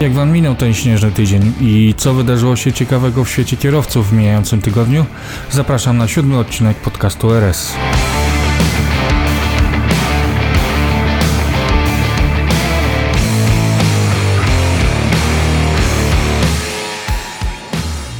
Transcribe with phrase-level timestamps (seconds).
[0.00, 4.12] Jak wam minął ten śnieżny tydzień i co wydarzyło się ciekawego w świecie kierowców w
[4.12, 5.06] mijającym tygodniu?
[5.50, 7.72] Zapraszam na siódmy odcinek podcastu RS.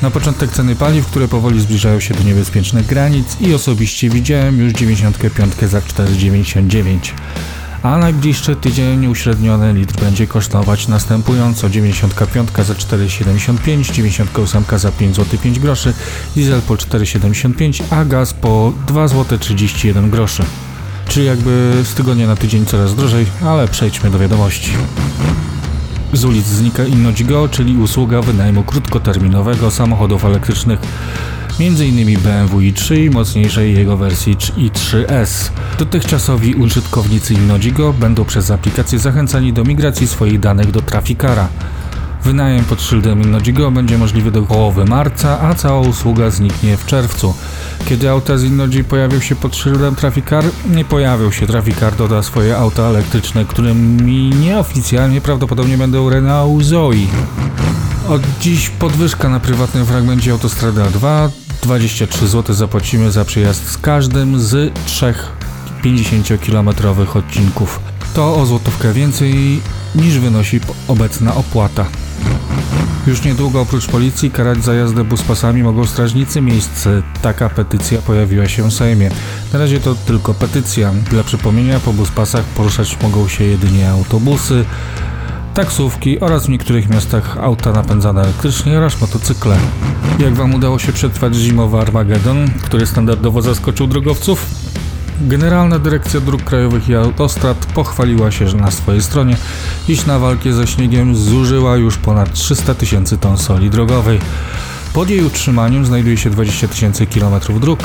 [0.02, 4.72] Na początek ceny paliw, które powoli zbliżają się do niebezpiecznych granic i osobiście widziałem już
[4.72, 7.12] 95 za 4,99
[7.82, 15.38] a najbliższy tydzień uśredniony litr będzie kosztować następująco 95 za 4,75, 98 za 5 zł
[15.42, 15.94] 5 groszy,
[16.36, 20.44] diesel po 4,75, a gaz po 2 zł 31 groszy.
[21.08, 24.70] Czyli jakby z tygodnia na tydzień coraz drożej, ale przejdźmy do wiadomości.
[26.12, 30.80] Z ulic znika InnoGo, czyli usługa wynajmu krótkoterminowego samochodów elektrycznych
[31.60, 32.20] m.in.
[32.20, 35.50] BMW i3 i mocniejszej jego wersji i3S.
[35.78, 41.48] Dotychczasowi użytkownicy InnoGo będą przez aplikację zachęcani do migracji swoich danych do Trafikara.
[42.24, 47.34] Wynajem pod szyldem InnoGo będzie możliwy do połowy marca, a cała usługa zniknie w czerwcu.
[47.88, 51.46] Kiedy auta z Innogi pojawią się pod szyldem Traficar, nie pojawią się.
[51.46, 57.06] Traficar doda swoje auta elektryczne, którymi nieoficjalnie prawdopodobnie będą Renault Zoe.
[58.08, 61.30] Od dziś podwyżka na prywatnym fragmencie autostrady A2.
[61.62, 65.32] 23 zł zapłacimy za przyjazd z każdym z trzech
[65.82, 67.80] 50-kilometrowych odcinków.
[68.14, 69.60] To o złotówkę więcej
[69.94, 71.86] niż wynosi obecna opłata.
[73.06, 77.02] Już niedługo oprócz policji karać za jazdę buspasami mogą strażnicy miejsce.
[77.22, 79.10] Taka petycja pojawiła się w Sejmie.
[79.52, 80.92] Na razie to tylko petycja.
[81.10, 84.64] Dla przypomnienia po buspasach poruszać mogą się jedynie autobusy,
[85.56, 89.56] taksówki oraz w niektórych miastach auta napędzane elektrycznie oraz motocykle.
[90.18, 94.46] Jak Wam udało się przetrwać zimowy Armagedon, który standardowo zaskoczył drogowców?
[95.20, 99.36] Generalna Dyrekcja Dróg Krajowych i Autostrad pochwaliła się na swojej stronie,
[99.88, 104.18] iż na walkę ze śniegiem zużyła już ponad 300 tysięcy ton soli drogowej.
[104.92, 107.80] Pod jej utrzymaniem znajduje się 20 tysięcy kilometrów dróg,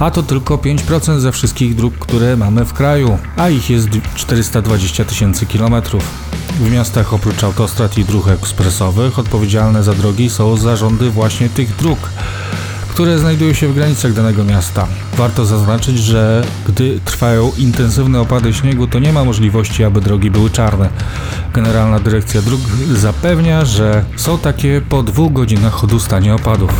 [0.00, 5.04] a to tylko 5% ze wszystkich dróg, które mamy w kraju, a ich jest 420
[5.04, 6.33] tysięcy kilometrów.
[6.54, 11.98] W miastach oprócz autostrad i dróg ekspresowych odpowiedzialne za drogi są zarządy właśnie tych dróg
[12.94, 14.86] które znajdują się w granicach danego miasta.
[15.16, 20.50] Warto zaznaczyć, że gdy trwają intensywne opady śniegu, to nie ma możliwości, aby drogi były
[20.50, 20.88] czarne.
[21.52, 22.60] Generalna Dyrekcja Dróg
[22.92, 26.70] zapewnia, że są takie po dwóch godzinach od ustania opadów.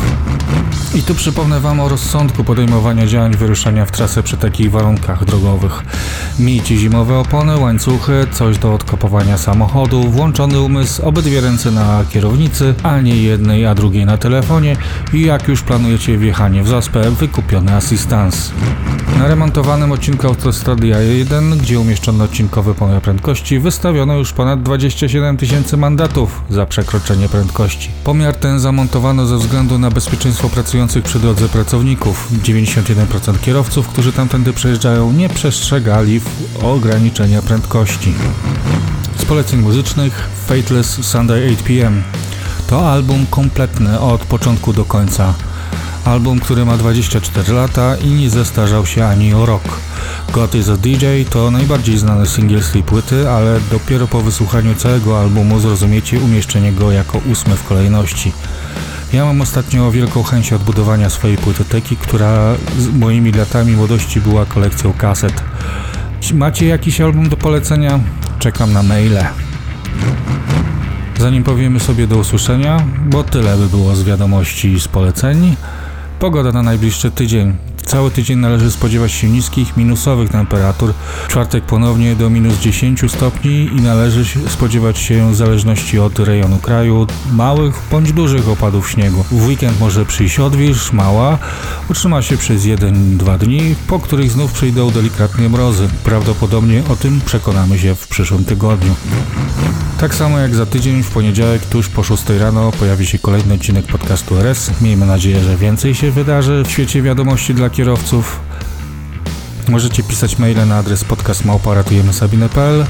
[0.95, 5.83] I tu przypomnę Wam o rozsądku podejmowania działań wyruszania w trasę przy takich warunkach drogowych.
[6.39, 13.01] Miejcie zimowe opony, łańcuchy, coś do odkopowania samochodu, włączony umysł, obydwie ręce na kierownicy, a
[13.01, 14.77] nie jednej, a drugiej na telefonie
[15.13, 17.77] i jak już planujecie wjechanie w zaspę, wykupiony
[19.19, 25.77] Na remontowanym odcinku autostrady A1, gdzie umieszczono odcinkowy pomiar prędkości, wystawiono już ponad 27 tysięcy
[25.77, 27.91] mandatów za przekroczenie prędkości.
[28.05, 32.29] Pomiar ten zamontowano ze względu na bezpieczeństwo pracujących przy drodze pracowników.
[32.43, 36.21] 91% kierowców, którzy tamtędy przejeżdżają, nie przestrzegali
[36.63, 38.15] ograniczenia prędkości.
[39.17, 42.03] Z poleceń muzycznych Fateless Sunday 8 PM.
[42.67, 45.35] To album kompletny od początku do końca.
[46.05, 49.63] Album, który ma 24 lata i nie zestarzał się ani o rok.
[50.33, 54.75] God is a DJ to najbardziej znany singiel z tej płyty, ale dopiero po wysłuchaniu
[54.75, 58.33] całego albumu zrozumiecie umieszczenie go jako ósmy w kolejności.
[59.13, 64.93] Ja mam ostatnio wielką chęć odbudowania swojej płytoteki, która z moimi latami młodości była kolekcją
[64.93, 65.43] kaset.
[66.35, 68.01] Macie jakiś album do polecenia?
[68.39, 69.25] Czekam na maile.
[71.19, 75.57] Zanim powiemy sobie do usłyszenia, bo tyle by było z wiadomości i z poleceń,
[76.25, 77.57] pogoda na najbliższy tydzień.
[77.87, 80.93] Cały tydzień należy spodziewać się niskich, minusowych temperatur.
[81.25, 86.59] W czwartek ponownie do minus 10 stopni i należy spodziewać się w zależności od rejonu
[86.59, 89.23] kraju małych bądź dużych opadów śniegu.
[89.23, 91.39] W weekend może przyjść odwilż, mała,
[91.91, 95.89] utrzyma się przez 1-2 dni, po których znów przyjdą delikatne mrozy.
[96.05, 98.95] Prawdopodobnie o tym przekonamy się w przyszłym tygodniu.
[100.01, 103.87] Tak samo jak za tydzień w poniedziałek tuż po 6 rano pojawi się kolejny odcinek
[103.87, 104.71] podcastu RS.
[104.81, 108.41] Miejmy nadzieję, że więcej się wydarzy w świecie wiadomości dla kierowców.
[109.69, 112.87] Możecie pisać maile na adres podcastmałpa.ratujemysabinę.pl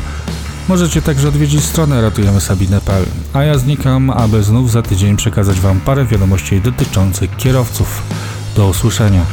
[0.68, 6.04] Możecie także odwiedzić stronę ratujemysabinę.pl A ja znikam, aby znów za tydzień przekazać Wam parę
[6.04, 8.02] wiadomości dotyczących kierowców.
[8.56, 9.24] Do usłyszenia.